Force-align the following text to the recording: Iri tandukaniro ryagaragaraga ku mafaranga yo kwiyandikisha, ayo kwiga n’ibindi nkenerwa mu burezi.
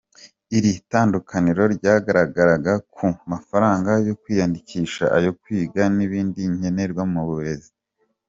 Iri 0.57 0.71
tandukaniro 0.91 1.63
ryagaragaraga 1.75 2.73
ku 2.93 3.05
mafaranga 3.31 3.91
yo 4.07 4.13
kwiyandikisha, 4.21 5.03
ayo 5.17 5.31
kwiga 5.41 5.81
n’ibindi 5.95 6.41
nkenerwa 6.55 7.03
mu 7.13 7.21
burezi. 7.29 7.71